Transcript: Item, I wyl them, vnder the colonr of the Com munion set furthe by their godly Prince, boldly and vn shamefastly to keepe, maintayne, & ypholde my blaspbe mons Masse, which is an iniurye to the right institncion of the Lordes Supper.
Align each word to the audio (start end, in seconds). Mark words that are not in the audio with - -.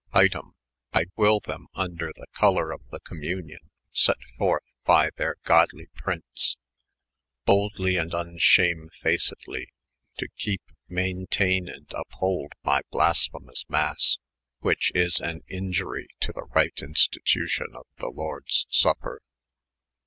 Item, 0.13 0.53
I 0.93 1.05
wyl 1.15 1.39
them, 1.43 1.67
vnder 1.75 2.09
the 2.15 2.25
colonr 2.35 2.73
of 2.73 2.81
the 2.89 2.99
Com 3.01 3.19
munion 3.21 3.59
set 3.91 4.17
furthe 4.39 4.57
by 4.83 5.11
their 5.15 5.35
godly 5.43 5.89
Prince, 5.93 6.57
boldly 7.45 7.97
and 7.97 8.09
vn 8.09 8.39
shamefastly 8.39 9.67
to 10.17 10.27
keepe, 10.35 10.63
maintayne, 10.89 11.69
& 11.87 12.05
ypholde 12.09 12.49
my 12.63 12.81
blaspbe 12.91 13.41
mons 13.43 13.63
Masse, 13.69 14.17
which 14.61 14.91
is 14.95 15.19
an 15.19 15.41
iniurye 15.51 16.07
to 16.21 16.31
the 16.33 16.45
right 16.55 16.75
institncion 16.81 17.67
of 17.75 17.85
the 17.99 18.09
Lordes 18.09 18.65
Supper. 18.71 19.21